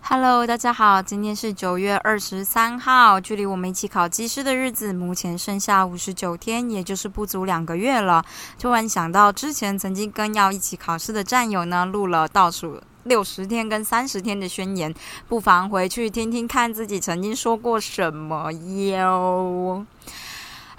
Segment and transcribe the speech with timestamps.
[0.00, 8.24] Hello，大家好，今天是九月二十三号，距离我们一起考技师的日子目前剩下五十九天，也就是不足两个月了。
[8.58, 14.94] 突然想到之前曾经跟要一起考试的战友呢，录了倒数六十天跟三十天的宣言，
[15.28, 19.84] 不妨回去听听看自己曾经说过什么哟。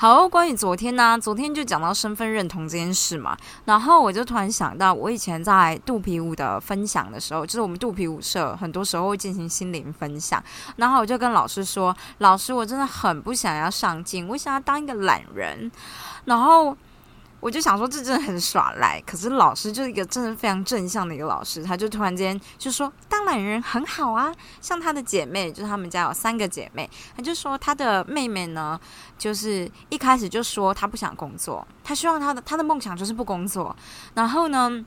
[0.01, 10.41] 好，关于昨天呢，昨天就讲到身份认同这件事嘛，然后我就突然想到，我以前在肚皮舞的分享的时候，就是我们肚皮舞社很多时候会进行心灵分享，
[10.77, 15.69] 然后我就跟老师说，老师，我真的很不想要上镜，我想要当一个懒人，
[16.23, 16.77] 然后。
[17.39, 19.01] 我就想说，这真的很耍赖。
[19.07, 28.79] 可是老师就是一个真的非常正向的一个老师，他就突然间就说：“当懒人很好啊。”像他的姐妹，就是他们家有三个姐妹，他就说他的妹妹呢，
[29.17, 33.73] 就是一开始就说他不想工作，他希望他的他的梦想就是不工作。
[34.13, 34.85] 然后呢，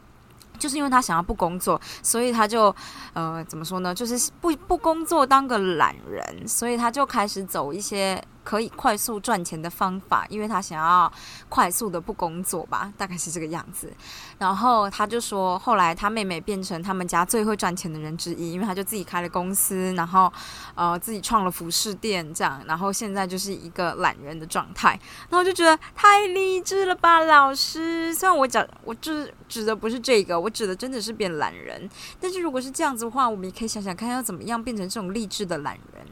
[0.58, 2.74] 就是因为他想要不工作，所以他就
[3.14, 3.94] 呃怎么说呢？
[3.94, 8.22] 就是不不工作当个懒人，所以他就开始走一些。
[8.44, 11.10] 可以快速赚钱的方法，因为他想要
[11.48, 13.92] 快速的不工作吧，大概是这个样子。
[14.38, 20.32] 然后他就说，后来他妹妹变成他们家最会赚钱的人之一，因为他就自己开了公司，然后
[20.74, 24.98] 呃自己创了服饰店这样，然后现在就是一个懒人的状态。
[25.30, 28.14] 然后就觉得太励志了吧，老师。
[28.14, 31.88] 虽然我讲我就是指的不是这个，我指的真的是变懒人。
[32.20, 36.06] 但是如果是这样子的话，我们也可以想想看，要怎么样变成这种励志的懒人。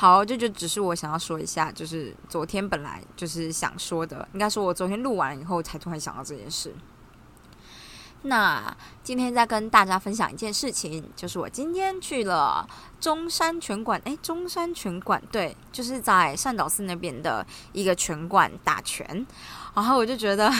[0.00, 6.74] 好，这就只是我想要说一下，就是昨天本来就是想说的，应该说我昨天录完以后才突然想到这件事。
[8.22, 12.66] 那今天再跟大家分享一件事情，就是我今天去了
[12.98, 19.26] 中山拳馆，诶，中山拳馆对，就是在善导寺那边的一个拳馆打拳，
[19.74, 20.50] 然后我就觉得。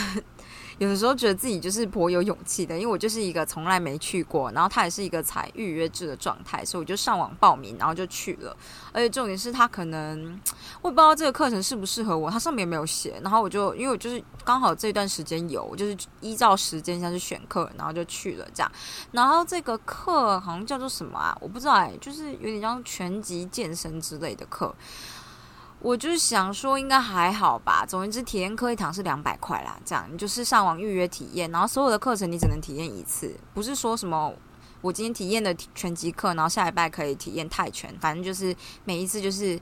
[0.81, 8.57] 有的时候觉得自己就是颇有勇气的，因为我就是一个从来没去过，然后他也是一个采预约制的状态，所以我就上网报名，然后就去了。
[8.91, 10.41] 而且重点是他可能
[10.81, 13.21] 我也不知道这个课程适不适合我，他上面也没有写。
[13.23, 18.73] 然后我就因为我就是刚好这段时间有，就是依照时间下去选课，然后就去了这样。
[19.13, 21.37] 然后这个课好像叫做什么啊？
[21.43, 24.75] 我不知道哎，就是有点像拳击健身之类的课。
[25.81, 27.85] 我就是想说，应该还好吧。
[27.87, 34.33] 总之，体验课一堂是两百块啦，这样你就是上网预约体验，然后所有的课程你只能体验一次，不是说什么
[34.81, 38.55] 我今天体验的拳击课，然后下礼拜可以体验泰拳，反正就是
[38.85, 39.61] 每一次就是。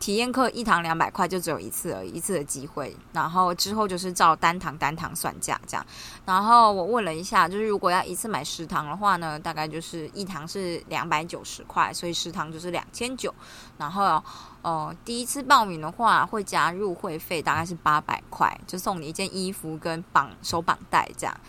[0.00, 2.96] 体验课一堂两百块，就只有一次而已，一次的机会。
[3.12, 5.86] 然后之后就是照单堂单堂算价这样。
[6.24, 13.34] 然后我问了一下，就是如果要一次买十堂的话呢，大概就是一堂是两百九十块，所以十堂就是两千九。
[13.76, 14.24] 然后
[14.62, 21.40] 呃，第一次报名的话会加入会费，大概是八百块，就送你一件衣服跟绑手绑带这样。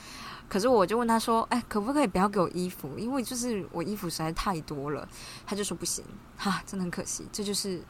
[0.48, 2.98] 可是我就问他说：“哎，可不可以不要给我衣服？
[2.98, 5.08] 因为就是我衣服实在太多了。”
[5.48, 6.04] 他就说：“不行，
[6.38, 7.82] 哈，真的很可惜。”这就是。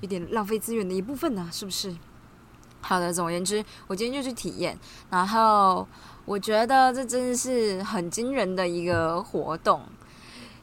[0.00, 1.96] 有点浪费资源的一部分呢，是不是？
[2.82, 4.78] 好的，总而言之，我今天就去体验，
[5.08, 5.88] 然后
[6.26, 9.80] 我觉得这真的是很惊人的一个活动。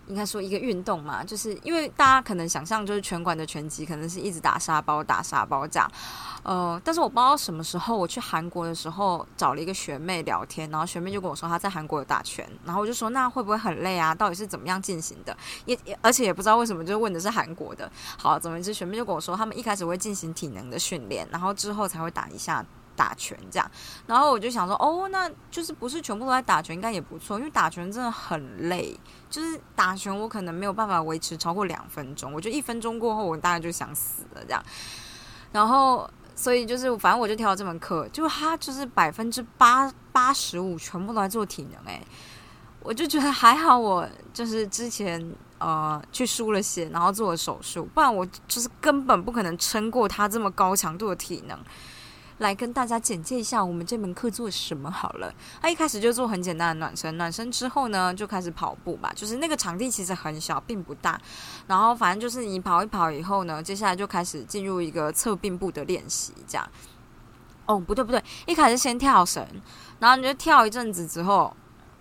[0.07, 5.89] 应该说一个运动嘛，就是因为大家可能想象就是拳馆的拳击可能是一直打沙包打沙包这样，
[6.43, 14.13] 呃，但是我不知道什么时候我去韩国的时候找了一个学妹聊天，然后学妹就跟我说她在韩国有打拳，然后我就说那会不会很累啊？
[14.13, 15.35] 到底是怎么样进行的？
[15.65, 17.89] 也也而且也不知道为什么就问的是韩国的。
[18.17, 22.65] 好，总之，学妹就跟我说他们一开始会进行体能的训练，然后之后才会打一下。
[22.95, 23.71] 打拳这样，
[24.07, 28.99] 然后我就想说，哦，那就是不是全部都在打拳，应该也不错，因为打拳真的很累。
[29.29, 34.63] 就是打拳，我可能没有办法维持超过两分钟，我就一分钟过后，我大概就想死了这样。
[35.51, 42.05] 然后，所以就是，反正我就挑了这门课，就他就是百分之八八十五全部都在做体能，诶，
[42.79, 51.57] 我就觉得还好，我就是之前呃去输了血，然后做了手术，不然我就是根本不可能撑过他这么高强度的体能。
[52.39, 55.33] 来跟大家简介一下我们这门课做什么好了。
[55.61, 59.11] 他一开始就做很简单的暖身，暖身之后呢就开始跑步吧。
[59.15, 61.19] 就是那个场地其实很小，并不大。
[61.67, 66.67] 然后反正就是你跑一跑以后呢，接下来就开始进入一个侧并步的练习，这样。
[67.65, 69.47] 哦，不对不对，一开始先跳绳，
[69.99, 71.55] 然后你就跳一阵子之后，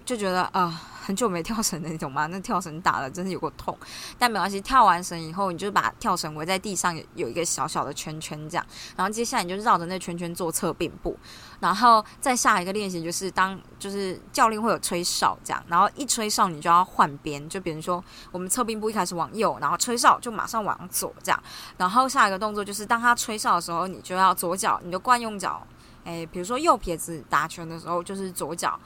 [0.05, 2.27] 就觉得啊很久没跳绳的那种吗？
[2.27, 3.77] 那跳绳打了真的有个痛，
[4.17, 8.65] 但没关系，跳完绳以后，你就把跳绳围在地上，有一个小小的圈圈这样，
[8.97, 11.19] 然后接下来你就绕着那圈圈做侧并步，
[11.59, 21.43] 然后再下一个练习就是当就是教练会有吹哨这样，然后一吹哨你就要换边，就比如说我们侧并步一开始往右，然后吹哨就马上往左这样，
[21.77, 25.67] 然后下一个动作就是当他吹哨的时候，你就要左脚，你就惯用脚，
[26.05, 28.79] 诶，比如说右撇子打拳的时候就是左脚。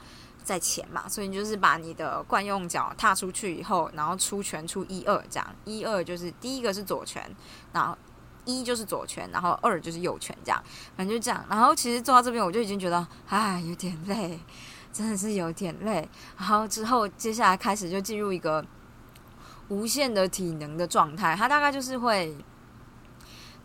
[0.47, 7.29] 在前嘛，所以你就是把你的惯用脚踏出去以后，然后出拳出一二这样，一二就是第一个是左拳，
[7.73, 7.97] 然后
[8.45, 10.63] 一就是左拳，然后二就是右拳这样，
[10.95, 11.45] 反正就这样。
[11.49, 14.39] 然后其实做到这边我就已经觉得，哎，有点累，
[14.93, 16.07] 真的是有点累。
[16.37, 18.63] 然后之后接下来开始就进入一个
[19.67, 22.33] 无限的体能的状态，它大概就是会，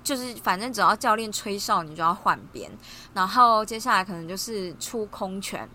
[0.02, 2.68] 就是反正只要教练吹哨，你就要换边，
[3.14, 5.68] 然后接下来可能就是出空拳。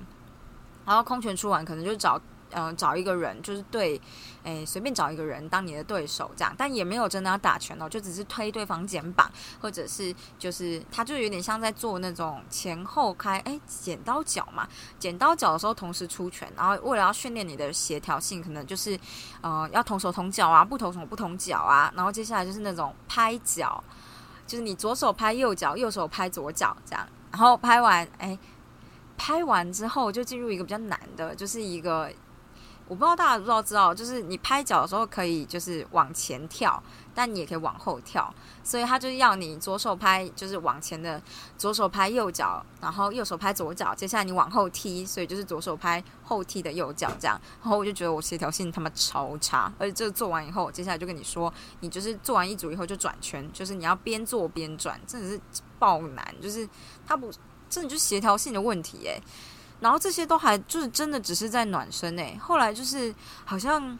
[0.87, 2.19] 然后空拳出完，可能就找
[2.51, 4.01] 嗯找一个人，就是对，
[4.43, 9.29] 诶随便找一个人当你的对手这样，但也没有真的要打拳哦，就只是推对方肩膀，
[9.59, 14.65] 或者是就是他就有点像在做那种前后开诶剪刀脚嘛，
[14.97, 18.97] 剪刀脚的时候同时出拳，然后为了要训练你的协调性，可能就是
[19.41, 23.83] 呃要同手同脚啊，不同手不同脚啊，然后接下来就是那种拍脚，
[24.47, 28.39] 就是你左手拍右脚，右手拍左脚这样，然后拍完诶。
[29.17, 32.09] 拍完之后就进入一个比较难的，就是一个
[32.87, 36.81] 我不知道大家知不知道，知道就是你拍脚的时候可以就是往前跳，
[37.13, 38.33] 但你也可以往后跳，
[38.63, 41.21] 所以他就要你左手拍就是往前的
[41.57, 47.37] 左手拍右脚，然后右手拍左脚，接下来你往后踢，所以就是左手拍后踢的右脚这样。
[47.61, 55.41] 然后我就觉得我协调性他妈超差，而且这做完以后，接下来就跟你说，你就是做完一组以后就转圈，就是你要边做边转，真的是
[55.77, 56.69] 爆难，就是
[57.05, 57.29] 他不。
[57.69, 59.21] 真的就协调性的问题诶，
[59.79, 63.13] 然后这些都还就是真的只是在暖身诶，后来就是
[63.45, 63.97] 好像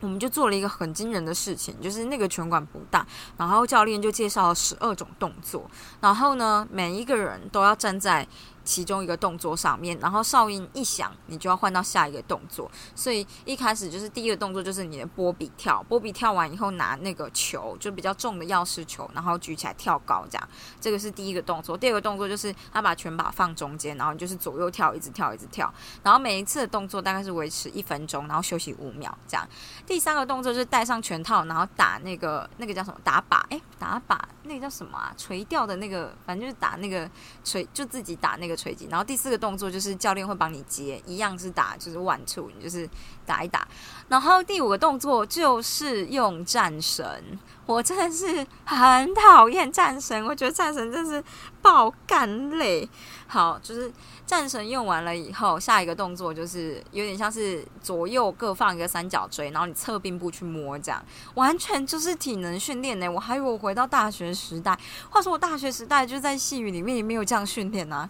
[0.00, 3.06] 我们就做了一个很惊人的事情，就是那个拳馆不大，
[3.36, 5.70] 然后教练就介绍了十二种动作，
[6.00, 8.26] 然后呢每一个人都要站在。
[8.66, 12.70] 其中一个动作上面，然后哨音一响，你就要换到下一个动作。
[12.96, 20.48] 所以一开始就是第一个动作就是你的波比跳，波比跳完以后拿那个球，就比较重的钥匙球，然后举起来跳高这样。
[20.80, 21.78] 这个是第一个动作。
[21.78, 25.72] 第二个动作就是他把拳把放中间，然后你就是左右跳，一直跳，一直跳。
[26.02, 29.48] 然后每一次的动作大概是维持一分钟，然后休息五秒这样。
[29.86, 33.40] 第三个动作就是戴上拳套，然后打那个那个叫什么打靶？
[33.50, 35.14] 诶，打靶那个叫什么啊？
[35.16, 37.08] 垂钓的那个，反正就是打那个
[37.44, 38.55] 垂，就自己打那个。
[38.56, 42.88] 锤击，然后第四个动作就是教练会帮你接，一样是打，就是万处，你就是
[43.26, 43.66] 打一打。
[44.08, 51.22] 然后第五个动作就是用战神，我真的是很讨厌战神，我觉得战神真是
[51.60, 52.88] 爆干累。
[53.26, 53.92] 好，就是
[54.24, 61.04] 战神用完了以后，下一个动作就是有点像是左右各放一个三角锥，然后你侧并步去摸，这样
[61.34, 63.10] 完全就是体能训练呢。
[63.10, 64.78] 我还以为我回到大学时代，
[65.10, 68.08] 话说我大学时代就在细雨里面也没有这样训练呢。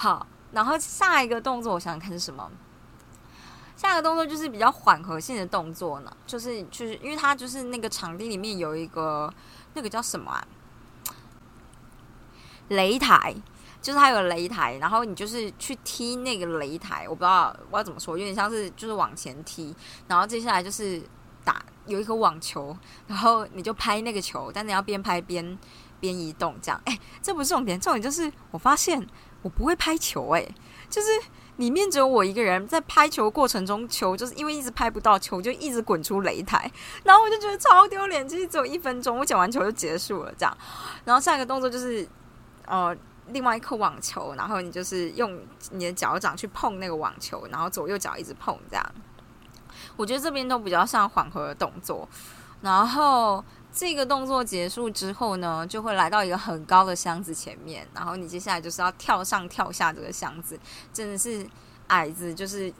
[0.00, 2.50] 好，然后下一个动作我想想看是什么。
[3.76, 9.30] 下一个动作就是比较缓和性的动作呢，就是就是因为它就是那个场地里面有一个
[9.74, 10.42] 那个叫什么啊？
[12.70, 13.34] 擂台，
[13.82, 19.76] 就是它有擂台，然后你就是去踢那个擂台，我不知道我要怎么说，有点像是就是往前踢，
[20.08, 21.02] 然后接下来就是
[21.44, 22.74] 打有一颗网球，
[23.06, 25.58] 然后你就拍那个球，但你要边拍边
[26.00, 26.80] 边移动，这样。
[26.86, 29.06] 哎，这不是重点，重点就是我发现。
[29.42, 30.46] 我不会拍球哎，
[30.88, 31.08] 就是
[31.56, 36.70] 里面只有我一个人在拍球过程中，球就是因为一直拍不到球，就一直滚出擂台，
[37.04, 38.28] 然后我就觉得超丢脸。
[38.28, 40.56] 其实只有一分钟，我捡完球就结束了这样。
[41.04, 42.06] 然后下一个动作就是
[42.66, 42.96] 呃，
[43.28, 45.38] 另外一颗网球，然后你就是用
[45.70, 48.92] 你的脚掌去碰那个网球，然后左右脚一直碰这样。
[49.96, 52.08] 我觉得这边都比较像缓和的动作，
[52.60, 53.44] 然后。
[53.72, 60.58] 这个动作结束之后呢，就会来到一个很高的箱子前面，然后你接下来就是要跳上跳下这个箱子，
[60.92, 61.46] 真的是
[61.86, 62.72] 矮子就是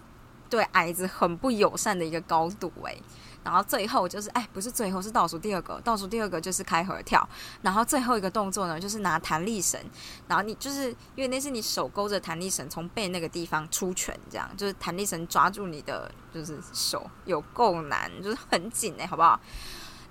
[0.49, 3.03] 对矮子很不友善的一个高度诶。
[3.43, 7.27] 然后最后就是哎，不是最后是倒数第二个，倒数第二个就是开合跳，
[7.63, 9.81] 然后最后一个动作呢就是拿弹力绳，
[10.29, 19.41] 然后你就是因为那是你手勾着弹力绳从背那个地方出拳，这样就是弹力绳抓住你的就是手有够难，就是很紧诶，好不好？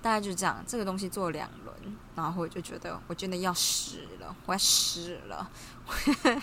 [0.02, 5.50] 大概就这样，这个东西做两轮，然后我就觉得我真的要死了，我要死了。
[5.86, 6.42] 我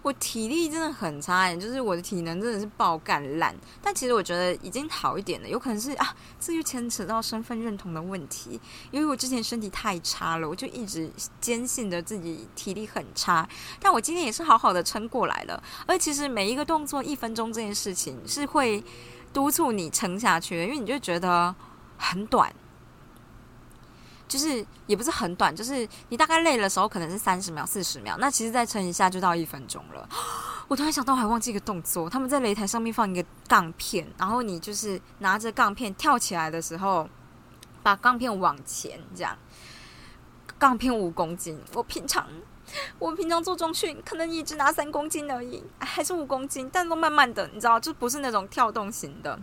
[0.00, 3.52] 我体力真的很差，就是我的体能真的是爆干烂。
[3.82, 8.60] 但其实我觉得已经好一点了，有可能是啊，这就牵扯到身份认同的问题。
[8.92, 13.46] 因为我之前身体太差了，我就一直坚信着自己体力很差。
[13.80, 15.60] 但我今天也是好好的撑过来了。
[15.84, 18.82] 而其实每一个动作一分钟这件事情是会
[19.32, 21.52] 督促你撑下去的，因为你就觉得
[21.98, 22.54] 很短。
[24.26, 30.06] 就是也不是很短，就是你大概累的时候可能是三十秒、四十秒，那其实再撑一下就到一分钟了。
[30.68, 37.08] 我突然想到，我还忘记一个动作，他们在擂台上面放一个杠片，然后你就是拿着杠片跳起来的时候，
[37.82, 39.34] 把杠片往前这样。
[40.58, 42.28] 杠片五公斤，我平常
[42.98, 49.40] 我平常做中训可能也只拿三公斤而已，还是五公斤，但都慢慢的，你知道，就不是那种跳动型的。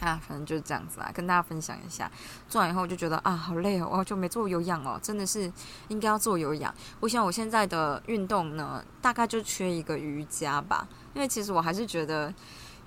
[0.00, 2.10] 啊，反正就是这样子啦，跟大家分享一下。
[2.48, 5.52] 做完以后就觉得啊，好累哦，我就没做有氧哦，真的是
[5.88, 6.74] 应该要做有氧。
[7.00, 12.32] 我想我现在的运动呢，大概就缺一个瑜伽吧，因为其实我还是觉得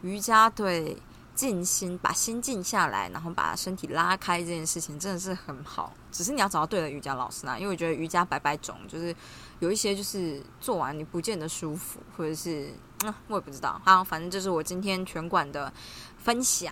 [0.02, 0.98] 瑜伽对
[1.36, 5.94] 静心，把心静下来，然后把身体拉开这件事情真的是很好。
[6.12, 9.16] 只是你要找到对的瑜伽老师啦，因为我觉得瑜伽百百种，就是
[9.60, 12.72] 有一些就是做完你不见得舒服，或者是
[13.04, 13.82] 嗯，我也不知道。
[13.84, 15.74] 好，反正就是我今天全馆的
[16.18, 16.72] 分享。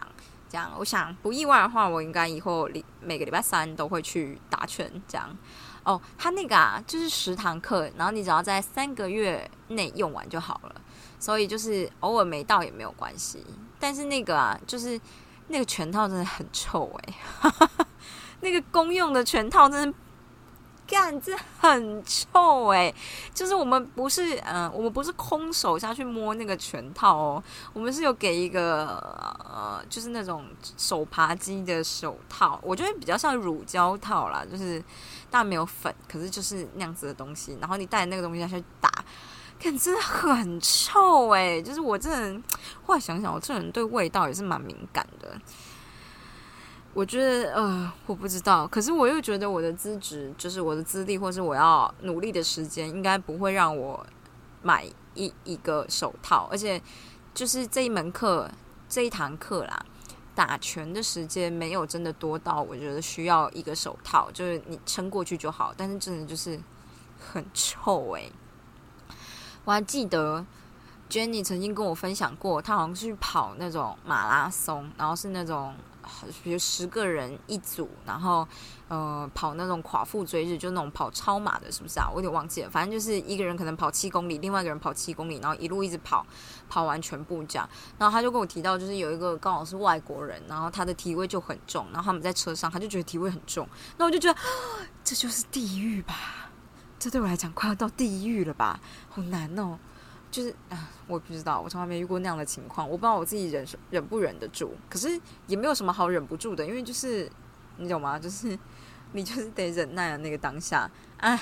[0.51, 4.91] 这样，我想不意外的话，我应该以后礼每个礼拜三都会去打拳。
[5.07, 5.37] 这样，
[5.85, 10.75] 哦，他那个啊，就是十堂课，然后你只要在三个月内用完就好了。
[11.17, 13.45] 所以就是偶尔没到也没有关系。
[13.79, 14.99] 但是那个啊，就是
[15.47, 17.13] 那个拳套真的很臭哎，
[18.41, 19.97] 那个公用的拳套真的。
[20.91, 22.93] 干，这很臭哎！
[23.33, 28.87] 就是我们不是，嗯，我们不是空手下去摸那个拳套哦，我们是有给一个，
[29.39, 30.45] 呃，就是那种
[30.77, 34.83] 手扒鸡的手套，我觉得比较像乳胶套啦，就是
[35.29, 37.57] 但没有粉，可是就是那样子的东西。
[37.61, 38.91] 然后你带那个东西下去打，
[39.57, 41.61] 看真的很臭哎！
[41.61, 42.43] 就是我这人，
[42.85, 45.39] 后来想想，我这人对味道也是蛮敏感的。
[46.93, 54.05] 我觉得呃，我不知道，可是我又觉得我的资质，就是我的资历，或是我要努力的时间，应该不会让我
[54.61, 56.49] 买一一个手套。
[56.51, 56.81] 而且，
[57.33, 58.51] 就是这一门课
[58.89, 59.85] 这一堂课啦，
[60.35, 65.73] 打拳的时间没有真的多到，我觉得需要一个手套，就是你撑过去就好。
[65.77, 66.59] 但是真的就是
[67.17, 68.29] 很臭诶。
[69.63, 70.45] 我还记得
[71.09, 75.73] Jenny 曾经跟我分享过，她好像是跑那种马拉松，然后是那种。
[76.43, 78.47] 比如十个人一组，然后
[78.87, 82.07] 呃跑那种垮腹追日，就那种跑超马的，是不是啊？
[82.09, 82.69] 我有点忘记了。
[82.69, 86.25] 反正就是一个人可能跑七公里，另外一个人跑七公里，然后一路一直跑，
[86.69, 87.67] 跑完全部这样。
[87.97, 93.67] 然后他就跟我提到，就是有一个刚好是外国人，然后他的体位就很重，然后他们在车上，他就觉得体位很重。
[93.97, 94.39] 那我就觉得
[95.03, 96.15] 这就是地狱吧？
[96.99, 98.79] 这对我来讲快要到地狱了吧？
[99.09, 99.79] 好难哦。
[100.31, 104.73] 就是啊，我不知道，我从来没遇过那样的情况，我不知道我自己忍忍不忍得住。
[104.89, 107.29] 可是也没有什么好忍不住的，因为就是
[107.77, 108.17] 你懂吗？
[108.17, 108.57] 就是
[109.11, 111.39] 你就是得忍耐的那个当下啊。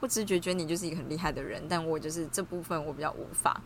[0.00, 3.60] 不知觉觉得你就是一个很厉害的人，但我就是这部分我比较无法，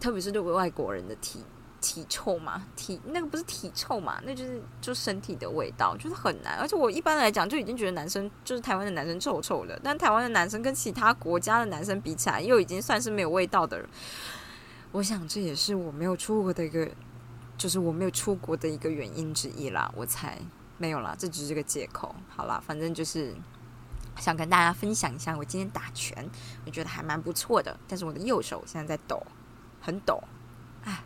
[0.00, 1.44] 特别是对外国人的题。
[1.80, 6.58] 体臭嘛，体那个不是体臭嘛，那就是就身体的味道，就是很难。
[6.58, 13.84] 而且我一般来讲就已经觉得男生就是台湾的男生臭臭的，但台湾的男生跟其他国家的男生比起来，又已经算是没有味道的。
[14.92, 16.88] 我想这也是我没有出国的一个，
[17.56, 19.90] 就是我没有出国的一个原因之一啦。
[19.96, 20.38] 我猜
[20.78, 22.14] 没有啦，这只是个借口。
[22.28, 23.34] 好啦，反正就是
[24.16, 26.28] 想跟大家分享一下，我今天打拳，
[26.66, 27.78] 我觉得还蛮不错的。
[27.86, 29.22] 但是我的右手现在在抖，
[29.80, 30.22] 很抖。
[30.84, 31.04] 唉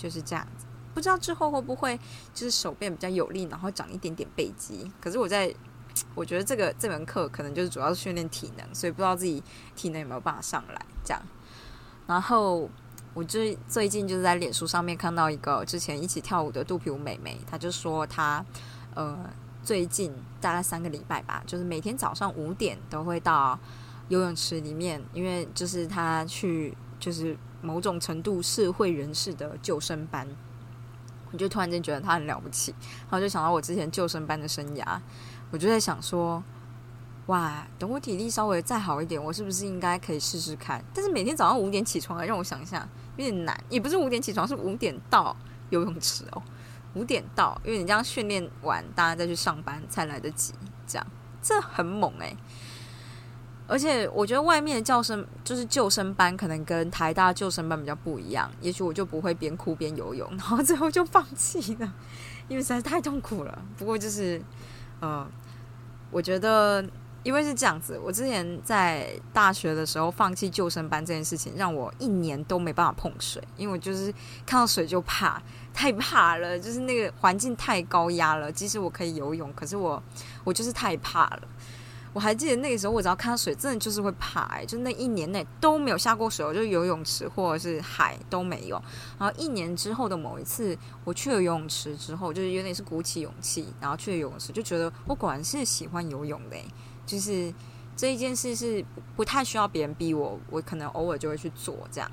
[0.00, 0.64] 就是这样子，
[0.94, 1.98] 不知道之后会不会
[2.32, 4.90] 就是手变比较有力，然后长一点点背肌。
[4.98, 5.54] 可是我在，
[6.14, 9.42] 我觉得这个这门课可能就是主要是训练体能，所以不知道自己
[9.76, 11.22] 体能有没有办法上来这样。
[12.06, 12.66] 然后
[13.12, 18.42] 我最最近就是在脸书上面看到一个之前一起跳舞的肚皮舞美眉，她就说她
[18.94, 19.18] 呃
[19.62, 23.58] 最近大概三个礼拜吧，就是每天早上五点都会到
[24.08, 27.36] 游泳池里面，因为就是她去就是。
[27.60, 30.26] 某种程度社会人士的救生班，
[31.32, 35.00] 我就突然间觉得他很了不起，然后就想到我之前救生班的生涯，
[35.50, 36.42] 我就在想说，
[37.26, 40.84] 哇，等我体力稍微再好一点，我是不是应该可以试试看？
[40.94, 43.58] 但是每天早上五点起床，让我想一下，有点难。
[43.68, 45.36] 也不是五点起床，是五点到
[45.68, 46.42] 游泳池哦，
[46.94, 50.52] 五点到，因为你这样训练完，大家再去上班才来得及，
[50.86, 51.06] 这样
[51.40, 52.36] 这很猛诶。
[53.70, 58.50] 而且我觉得外面的教生就是救生班，可能跟台大救生班比较不一样。
[58.60, 61.94] 也许我就不会边哭边游泳，然后最后就放弃了，
[62.48, 63.62] 因为实在太痛苦了。
[63.78, 64.42] 不过就是，
[65.00, 65.24] 嗯，
[66.10, 66.84] 我觉得
[67.22, 74.12] 因为是这样子，我之前在大学的时候放弃救生班这件事情，让我一年都没办法碰水，因为我就是
[74.44, 75.40] 看到水就怕，
[75.72, 78.50] 太怕了，就是那个环境太高压了。
[78.50, 80.02] 即使我可以游泳，可是我
[80.42, 81.42] 我就是太怕了。
[82.12, 88.82] 我还记得那个时候，我只要看到水，真的就是会怕，哎，就那一年内都没有下过水，就游泳池或者是海都没有。
[89.18, 96.56] 然后一年之后的某一次，我去了游泳池之后，就是有点是鼓起勇气，然后去了游泳池，就觉得我果然是喜欢游泳的。
[97.06, 97.52] 就是
[97.96, 98.84] 这一件事是
[99.16, 102.10] 不太需要别人逼我，我可能偶尔就会去做这样，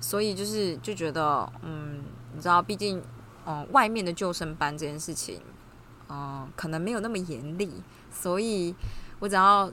[0.00, 2.02] 所以就是就觉得，嗯，
[2.34, 3.02] 你知道，毕竟，
[3.46, 5.40] 嗯，外面的救生班这件事情，
[6.08, 7.70] 嗯，可能没有那么严厉，
[8.12, 8.74] 所以
[9.18, 9.70] 我只要。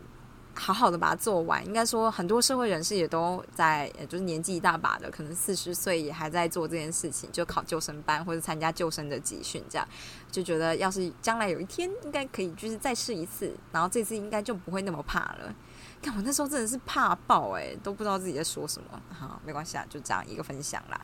[0.57, 9.85] 好好的把它做完，应该说很多社会人士也都在，就是年纪一大把的，可能四十岁也还在做这件事情，就考救生班或者参加救生的集训，这样
[10.31, 15.53] 就觉得要是将来有一天应该可以，就是再试一次，然后这次应该就不会那么怕了。
[16.01, 19.01] 看我那时候真的是怕爆诶，都不知道自己在说什么。
[19.09, 21.01] 好，没关系啊，就这样一个分享啦。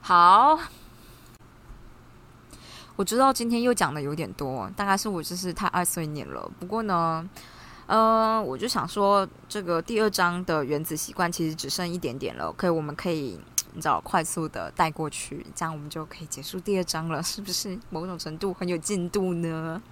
[0.00, 0.56] 好，
[2.96, 6.50] 我知道今天又讲的有点多，大概是我就是太爱碎念了。
[6.58, 7.28] 不过呢。
[7.86, 13.38] 呃，我就想说，这个第二章的原子习惯其实只剩一点点了，可以，我们可以，
[13.74, 17.78] 你知道，快速的带过去，这样我们就可以结束第二章了，是不是？
[17.90, 19.82] 某种程度很有进度呢？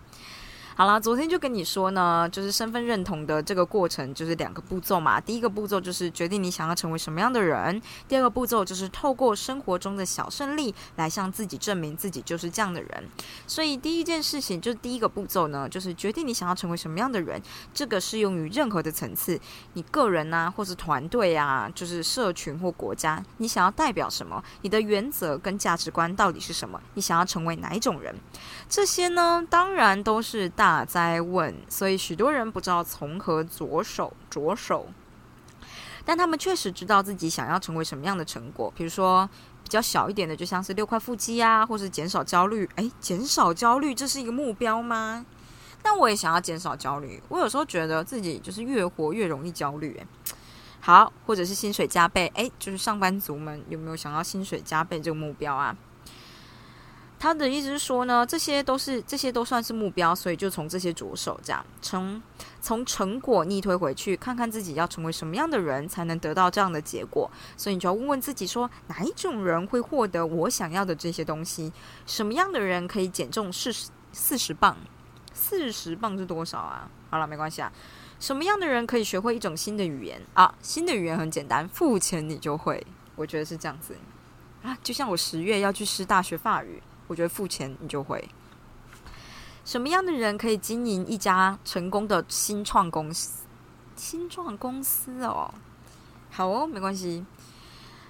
[0.80, 5.20] 好了，昨天就跟你说呢，就是身份认同的这个过程，就是两个步骤嘛。
[5.20, 13.04] 第一个步骤就是决定你想要成为什么样的人，第二个步骤就是透过生活中的小胜利来向自己证明自己就是这样的人。
[13.46, 17.38] 所以第一件事情就是第一个步骤呢，就是决定你想要成为什么样的人。
[17.74, 19.38] 这个适用于任何的层次，
[19.74, 24.42] 你个人啊，或是团队啊，就是社群或国家，你想要代表什么？
[24.62, 26.80] 你的原则跟价值观到底是什么？
[26.94, 28.14] 你想要成为哪一种人？
[28.66, 30.69] 这些呢，当然都是大。
[30.84, 34.86] 在问，所以许多人不知道从何着手着手，
[36.04, 38.72] 但他们确实知道自己想要成为什么样的成果。
[38.76, 39.28] 比如说，
[39.62, 42.68] 比较小一点的，就像是六块腹肌啊，或是减少焦虑。
[42.76, 45.24] 诶，减少焦虑，这是一个目标吗？
[45.82, 47.22] 但我也想要减少焦虑。
[47.28, 49.94] 我有时候觉得自己就是越活越容易焦虑。
[49.98, 50.06] 诶
[50.80, 52.30] 好，或者是薪水加倍。
[52.34, 55.76] 诶，就是上班族们有没有想要薪水加倍这个目标啊？
[57.20, 62.20] 他的意思是说呢，这些都是这些都算是目标，所以就从这些着手，这样从
[62.62, 67.30] 从成果逆推回去，看看自己要成为什么样的人才能得到这样的结果。
[67.58, 71.70] 所以你就要问问自己，说哪一种人会获得我想要的这些东西？
[72.06, 74.74] 什么样的人可以减重四十四十磅？
[75.34, 76.88] 四十磅是多少啊？
[77.10, 77.70] 好了，没关系啊。
[78.18, 80.54] 什么样的人可以学会一种新的语言啊？
[80.62, 82.86] 新的语言很简单，付钱你就会。
[83.14, 83.94] 我觉得是这样子
[84.62, 86.82] 啊，就像我十月要去师大学法语。
[87.10, 88.28] 我觉得付钱你就会。
[89.64, 93.44] 什么样的人可以经营一家成功的新创公司？
[93.96, 95.52] 新创公司哦，
[96.30, 97.24] 好哦，没关系。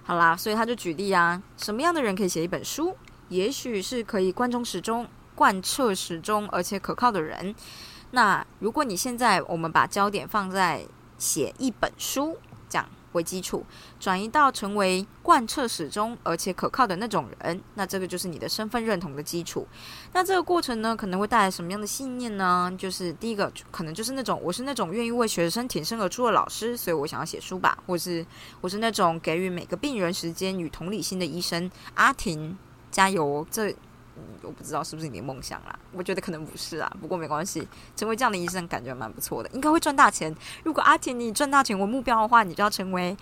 [0.04, 2.94] 好啦，所以他就举例啊，什么样的人可以写一本书？
[3.30, 7.54] 也许是可以贯中始终、贯彻始终而且可靠的人。
[8.10, 10.84] 那如果你现在我们把焦点放在
[11.16, 12.36] 写一本书，
[13.12, 13.64] 为基础，
[13.98, 19.66] 转移到成为贯彻始终而且可靠的那种人，那这个就是你的身份认同的基础。
[20.12, 22.72] 那这个过程呢，可能会带来什么样的信念呢？
[22.78, 28.24] 就是第一个，可能就是那种我是那种愿意为学生挺身而出的老师，所以我想要写书吧；或是
[28.60, 31.70] 我是那种给予每个病人时间与同理心的医生。
[31.94, 32.56] 阿婷，
[32.90, 33.46] 加油！
[33.50, 33.74] 这。
[34.42, 40.34] 我不知道是不是你的梦想啦，我觉得可能不是啊，不过没关系，成为这样的医生感觉蛮不错的，应该会赚大钱。
[40.64, 43.16] 如果阿田你赚大钱为目标的话，你就要成为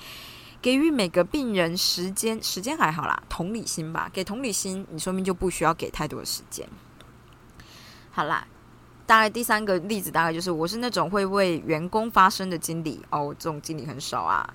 [0.60, 6.68] 给予每个病人时间，时间还好啦，同理心吧，给同理心，你说明就不需要给太多的时间。
[8.10, 8.46] 好啦，
[9.06, 14.52] 大概第三个例子大概就是我是那种会为员工发声的经理哦，这种经理很少啊。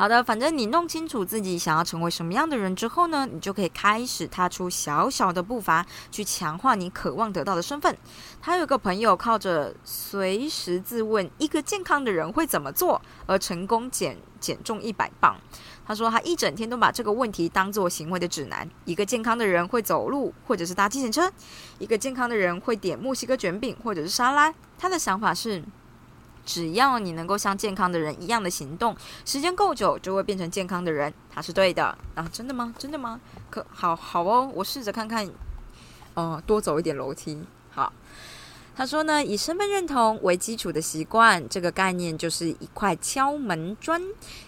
[0.00, 7.94] 好的，反正你弄清楚自己想要成为什么样的人之后呢，你就可以开始踏出小小的步伐，去强化你渴望得到的身份。
[8.40, 15.36] 他有个朋友靠着随时自问一个健康的人会怎么做而成功减减重一百磅。
[15.84, 18.66] 他说他一整天都把这个问题当做行为的指南。
[18.86, 21.30] 一个健康的人会走路或者是搭计程车，
[21.78, 24.54] 一个健康的人会点墨西哥卷饼或者是沙拉。
[24.78, 25.62] 他的想法是。
[26.50, 32.28] 只要你能够像健康的人一样的行动，时间够久就会变成健康的人，他是对的啊！
[32.32, 32.74] 真的吗？
[32.76, 33.20] 真的吗？
[33.48, 35.30] 可好好哦，我试着看看，
[36.14, 37.40] 哦，多走一点楼梯。
[37.70, 37.92] 好，
[38.74, 44.02] 他说呢，以身份认同为基础的习惯，这个概念就是一块敲门砖，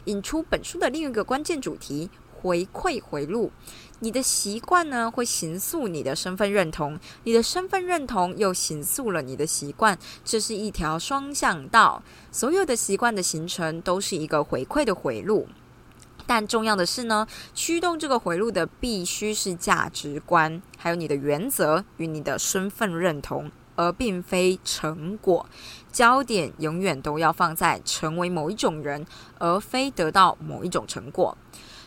[0.07, 2.11] 引出本书的另一个关键主题——
[2.43, 3.53] 回馈回路。
[4.01, 12.03] 你的习惯呢，会形塑你的身份认同，你的身份认同又形塑了你的习惯，这是一条双向道。
[12.33, 15.47] 所有的习惯的形成都是一个回馈的回路，
[16.27, 23.53] 但重要的是呢，驱动这个回路的必须是价值观，还有你的原则与你的身份认同。
[23.75, 25.47] 而并非成果，
[25.91, 29.07] 焦点永远都要放在成为某一种人，
[29.39, 31.37] 而非得到某一种成果。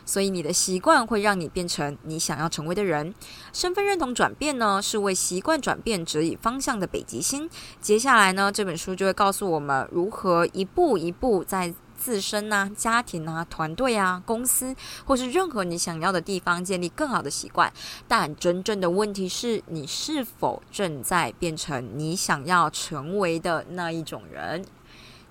[0.06, 3.14] 所以，你的习惯会让你变成你想要成为的人。
[3.52, 7.50] 身份认同转变呢，是为习惯转变指引方向的北极星。
[7.82, 11.74] 接下来呢，这本书就会告诉我们如何一步一步在。
[11.98, 17.72] 自身啊，家庭啊，团队啊，公司，或是任何你想要的地方，建立更好的习惯。
[18.06, 24.66] 但真正的问题是你是否正在变成你想要成为的那一种人？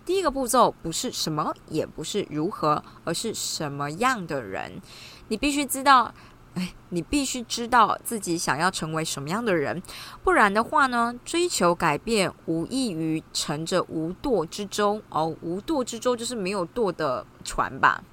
[0.05, 4.81] 第一个步骤不是什么，也不是如何，而是什么样的人？
[5.29, 6.13] 你必须知道。
[6.55, 9.83] 哎，你必须知道自己想要成为什么样的人，
[10.23, 18.05] 不然的话呢，追求改变无异于乘着无舵之舟哦，无舵之舟就是没有舵的船吧。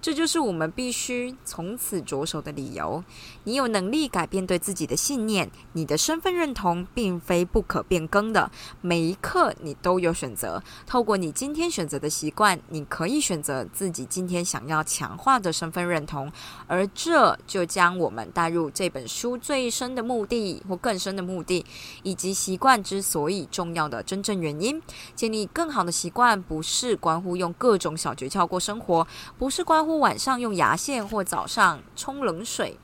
[0.00, 3.02] 这就是我们必须从此着手的理由。
[3.44, 8.50] 你有能力改变对自己的信念，你的身份认同并非不可变更的。
[8.80, 10.62] 每一刻你都有选择。
[10.86, 16.32] 透过你今天选择的习惯，你可以选择自己今天想要强化的身份认同。
[16.66, 21.64] 而这就将我们带入这本书最深的目的或更深的目的，
[22.02, 24.82] 以及习惯之所以重要的真正原因。
[25.14, 29.06] 建立更好的习惯，不是关乎用各种小诀窍过生活，
[29.38, 30.00] 不是关乎。
[30.00, 32.78] 晚上用牙线，或早上冲冷水、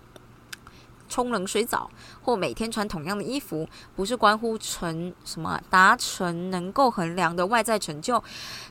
[1.09, 1.90] 冲冷水澡，
[2.23, 8.23] 或每天穿同样的衣服，不是关乎成什么达成能够衡量的外在成就，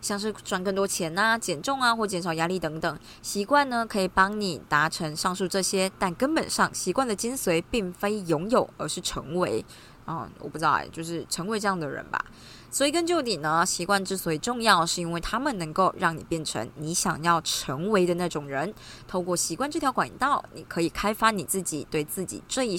[0.01, 2.99] 像是赚更多钱啊、减重啊，或减少压力等等。
[3.21, 9.63] 习惯呢，可以帮你达成上述这些，但根本上，习惯的精髓并非拥有，而是成为。
[10.05, 12.23] 啊，我不知道哎，就是成为这样的人吧。
[12.75, 18.73] 所以根究底呢，习惯之所以重要，是因为他们能够让你变成你想要成为的那种人。
[19.07, 22.77] 透过习惯这条管道，你可以开发你自己对自己最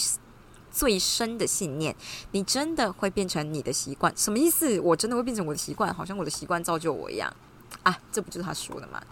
[0.71, 1.97] 最深的信念。
[2.33, 4.15] 你真的会变成你的习惯？
[4.15, 4.79] 什么意思？
[4.81, 5.95] 我真的会变成我的习惯？
[5.95, 7.35] 好像我的习惯造就我一样
[7.83, 7.99] 啊？
[8.13, 9.03] 这不就是他说的吗？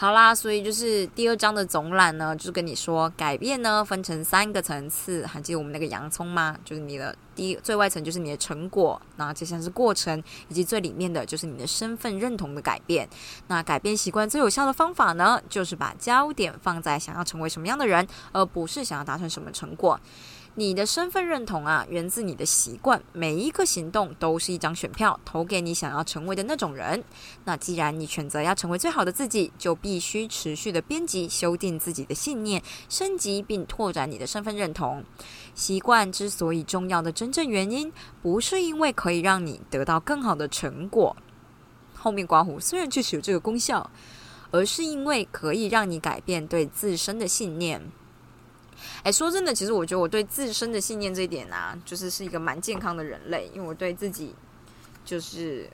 [0.00, 6.56] 好啦，所以就是第二章的总览呢，就是跟你说，改变呢分成三个层次，还记得我们那个洋葱吗？
[6.64, 13.08] 就是你的第一最外层就是你的成果，那接下来是过程，以及最里面的就是你的身份认同的改变。
[13.48, 19.98] 那改变习惯最有效的方法呢，就是把焦点放在想要成为什么样的人，而不是想要达成什么成果。
[20.58, 27.04] 你的身份认同啊，源自你的习惯，每一个行动都是一张选票，投给你想要成为的那种人。
[27.44, 35.04] 那既然你选择要成为最好的自己，就必须持续的编辑、修订自己的信念，升级并拓展你的身份认同。
[35.54, 41.16] 习惯之所以重要的真正原因，不是因为可以让你得到更好的成果，
[41.94, 43.88] 后面刮胡虽然确实有这个功效，
[44.50, 47.80] 而是因为可以让你改变对自身的信念。
[49.02, 54.34] 哎，说真的，其实我觉得我对自身的信念这一点啊，就是是一个蛮健康的人类，因为我对自己
[55.04, 55.68] 就是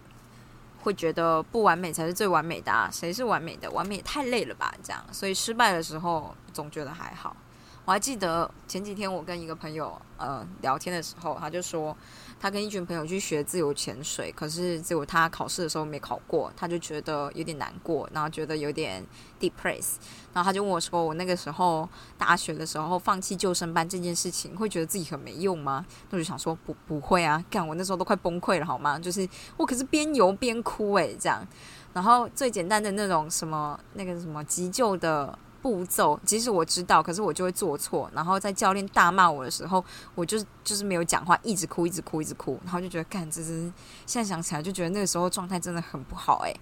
[0.82, 3.70] 会觉得不完美才是最完美的啊，谁是完美的？
[3.70, 4.74] 完美太累了吧？
[4.82, 7.36] 这样，所以失败的时候总觉得还好。
[7.84, 11.96] 我还记得前几天我跟一个朋友呃聊天的时候，他就说。
[12.44, 19.02] 他跟一群朋友去学自由潜水，可是只有他考试的时候没考过，他就觉得有点难过，然后觉得有点
[19.40, 19.94] depressed，
[20.34, 28.98] 然后他就问我说：“我那个时候大学的时候放弃救生班这件事情，会觉得自己很没用吗？”那我就想说：“不，不会啊，干我那时候都快崩溃了，好吗？
[28.98, 29.26] 就是
[29.56, 31.48] 我可是边游边哭诶，这样。
[31.94, 38.10] 然后最简单的那种什么那个什么急救的。”步骤，即使我知道，可是我就会做错。
[38.12, 39.82] 然后在教练大骂我的时候，
[40.14, 42.60] 我就是就是没有讲话，一直哭，一直哭，一直哭。
[42.64, 43.72] 然后就觉得，干，这是
[44.04, 46.54] 现在想起来就觉得那个时候状态真的很不好，诶，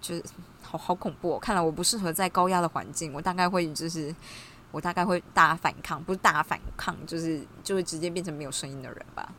[0.00, 0.24] 就是
[0.62, 1.38] 好好恐怖。
[1.38, 4.12] 看来我不适合在高压的环境，我大概会就是
[4.72, 9.32] 我大概会大反抗，不是大反抗，就是就会直接变成没有声音的人吧。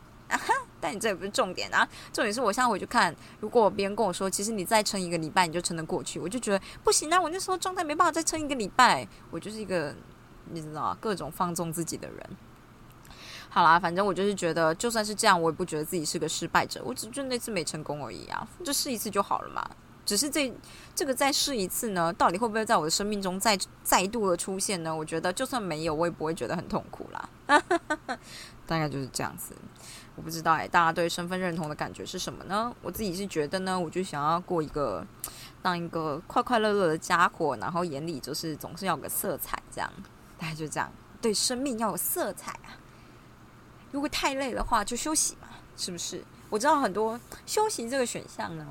[0.85, 7.19] 但你这也不是重点啊，重点是我现在回去看，如果别人跟我说，其实你再撑一个礼拜你就撑得过去，我就觉得不行啊！
[7.19, 9.95] 我那时候状态没办法再撑一个礼拜，我就是一个
[10.51, 12.29] 你知道各种放纵自己的人。
[13.49, 19.67] 好啦，反正我就是觉得，就算是这样，我也不觉得自己是个失败者，我只就那次没成功而已啊，就试一次就好了嘛。
[20.05, 20.53] 只是这
[20.93, 24.95] 这个再试一次呢，到底会不会在我的生命中再再度的出现呢？
[24.95, 27.29] 我觉得就算没有，我也不会觉得很痛苦啦。
[28.67, 29.55] 大概就是这样子。
[30.15, 32.73] 我不知道哎，大家对身份认同的感觉是什么呢？
[32.81, 35.05] 我自己是觉得呢，我就想要过一个
[35.61, 39.91] 当一个快快乐乐的家伙，然后眼里就是总是要有个色彩，这样
[40.37, 40.91] 大概就这样。
[41.21, 42.77] 对生命要有色彩啊。
[43.91, 46.23] 如果太累的话，就休息嘛，是不是？
[46.49, 48.65] 我知道很多休息这个选项呢，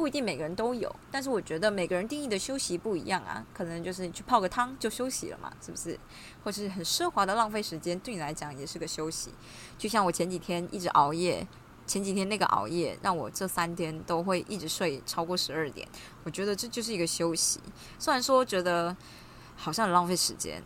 [0.00, 3.44] 不一定每个人都有，但是我觉得每个人定义的休息不一样啊。
[3.52, 6.00] 可能就是去泡个汤就休息了嘛，是不是？
[6.42, 9.30] 或是很奢华的浪费时间，对你来讲也是个休息。
[9.76, 11.46] 就像我前几天一直熬夜，
[11.86, 15.86] 前几天那个熬夜让我这三天都会一直睡超过十二点，
[16.24, 17.60] 我觉得这就是一个休息。
[17.98, 18.96] 虽然说觉得
[19.54, 20.62] 好像很浪费时间。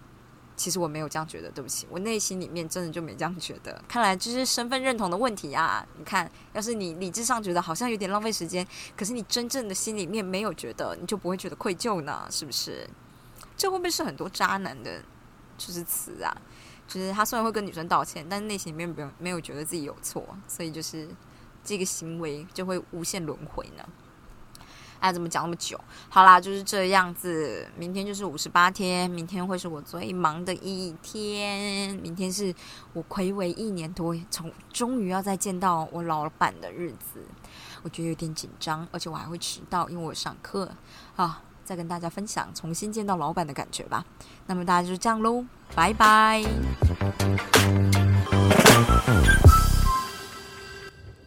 [0.57, 3.83] 其实我没有这样觉得，对不起，我内心里面真的就没这样觉得。
[3.89, 5.85] 看来就是身份认同的问题啊！
[5.99, 12.89] 你看，要是你理智上觉得好像有点浪费时间，可是你真正的心里面没有觉得，你就不会觉得愧疚呢，是不是？
[13.57, 15.03] 这会不会是很多渣男的
[15.59, 16.37] 就是词啊？
[16.87, 21.09] 就是他虽然会跟女生道歉，但是内心里面没有没有觉得自己有错，所以就是
[21.65, 23.85] 这个行为就会无限轮回呢。
[25.05, 25.79] 哎，怎么讲那么久？
[26.09, 27.69] 好啦，就是这样子。
[27.77, 31.95] 明天就是五十八天，明天会是我最忙的一天。
[31.97, 32.55] 明天是
[32.95, 37.21] 我暌违一年多，从终于要再见到我老板的日子，
[37.83, 40.71] 我觉得有点紧张，而且我还会迟到，因为我上课
[41.17, 41.43] 啊。
[41.65, 44.05] 再跟大家分享重新见到老板的感觉吧。
[44.47, 46.45] 那么大家就这样喽，拜拜。